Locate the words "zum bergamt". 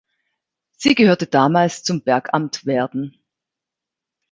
1.83-2.65